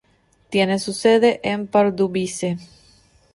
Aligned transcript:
Tiene 0.49 0.79
su 0.79 0.93
sede 0.93 1.39
en 1.43 1.67
Pardubice. 1.67 2.57